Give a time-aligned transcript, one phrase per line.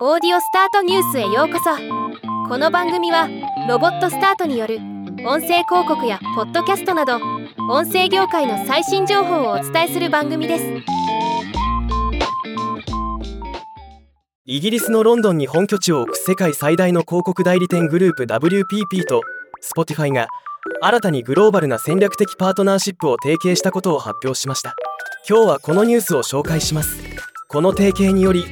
[0.00, 1.70] オーディオスタートニュースへようこそ。
[2.48, 3.28] この番組は
[3.68, 4.78] ロボットスタートによる
[5.24, 7.20] 音声広告やポッドキャストなど
[7.70, 10.64] 音声業界の最新情報をお伝えする番組です。
[14.44, 19.20] イギリスのロンドンに本拠地を置く世界最大の広告代理店グループ WPP と
[19.62, 20.26] Spotify が
[20.82, 24.74] 新たにグローバルな戦略的パートナーシップを提携したことを発表しました。
[25.30, 26.98] 今日はこのニュースを紹介します。
[27.46, 28.44] この提携により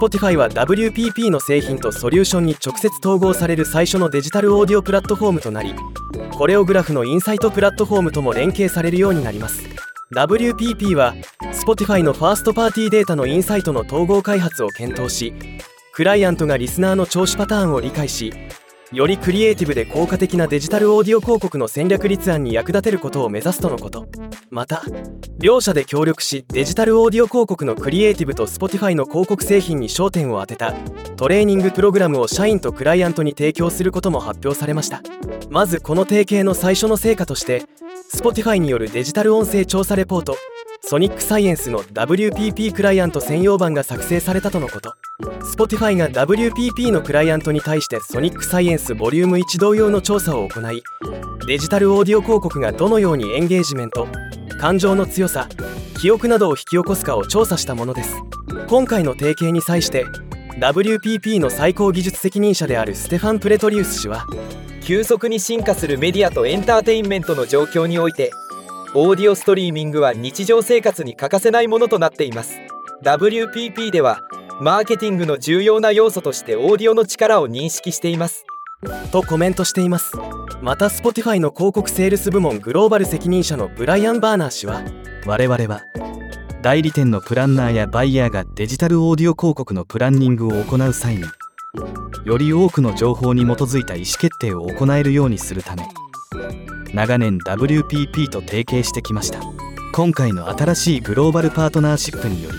[0.00, 5.74] Spotify は WPP の製品とソリューションに直接統合される最初のデジタルオーディオプラットフォームとなり
[6.32, 9.68] コレオグラフのインサイトプラットフォームとも連携されるようになります。
[10.14, 11.14] WPP は
[11.52, 15.34] Spotify のファーストパーティーデータのインサイトの統合開発を検討し
[15.92, 18.32] クライアントがリスナーの聴取パターンを理解し
[18.92, 24.08] よりクリエイティブで効果的なデジタルオーディオ広告の戦略立案に役立てることを目指すとのこと。
[24.50, 24.82] また
[25.38, 30.74] 両社で協力しデジタルオーディオ広告のクリエイティブと Spotify の広告製品に焦点を当てた
[31.16, 35.02] トレーニングプログラムを社員とクライアントに提供することも発表されました。
[35.50, 37.62] まずこの提携の最初の成果として
[38.12, 40.36] Spotify によるデジタル音声調査レポート
[40.90, 44.96] ソニックサイエンスの WPP クライアント専用版が作成されたとのこと。
[45.38, 50.82] Spotify が WPP のクライアントに対してソニックサイエンスボリューム1同様の調査を行い
[51.46, 54.08] デジタルオーディオ広告がどのようにエンゲージメント
[54.58, 55.48] 感情の強さ
[56.00, 58.16] 記憶などを引き起こすかを調査したものです。
[58.66, 60.06] 今回の提携に際して
[60.58, 64.26] WPP の最高技術責任者であるステファン・プレトリウス氏は
[64.82, 68.32] 急速に進化するメディアとエンターテインメントの状況において
[68.92, 72.58] オーディオストリーミングは日常生活に欠かせないものとなっています。
[73.04, 74.20] WPP では
[74.60, 78.44] マーケティングの重要な要素としてオーディオの力を認識しています。
[79.12, 80.12] とコメントしています。
[80.60, 84.82] また Spotify の広告セールス部門グローバル責任者のブライアン・バーナー氏は
[85.24, 85.82] 我々は
[86.60, 91.24] 代理店のプランナーやバイヤーがデジタルオーディオ広告のプランニングを行う際に
[92.24, 95.84] より多くの情報に基づいた意思決定を行えるようにするため
[96.94, 99.40] 長年 WPP と提携してきました。
[99.92, 102.58] 今回の新しいグローバルパートナーシップにより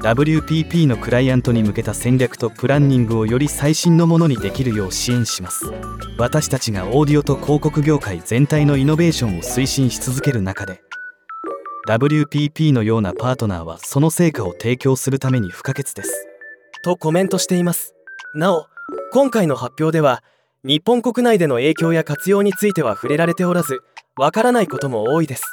[0.00, 5.70] WPP のクライアントに向けた戦略とプランニングをより最新のものにできるよう支援します。
[6.18, 10.82] 私たちがオーディオと広告業界全体のイノベーションを推進し続ける中で
[11.88, 16.28] WPP のようなパートナーはその成果を提供するために不可欠です。
[16.82, 17.94] とコメントしています。
[18.34, 18.66] なお
[19.12, 20.22] 今回の発表では
[20.64, 23.82] 日本国内での影響や活用については触れられておらず
[24.16, 25.44] わからないことも多いです。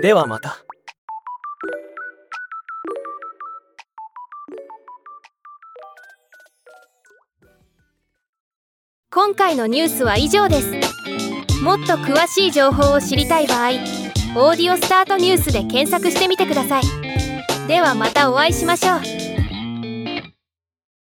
[0.00, 0.64] ではまた。
[9.10, 10.70] 今回のニュースは以上です。
[11.62, 13.70] もっと詳しい情報を知りたい場合
[14.36, 16.82] 「オーディオスタートニュース」で検索してみてください。
[17.66, 19.31] ではまたお会いしましょう。